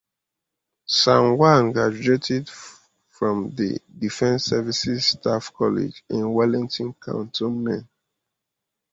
Sangwan 0.87 1.73
graduated 1.73 2.49
from 3.11 3.51
the 3.51 3.77
Defence 3.99 4.45
Services 4.45 5.05
Staff 5.05 5.53
College 5.53 6.03
in 6.09 6.33
Wellington 6.33 6.95
Cantonment. 6.99 7.85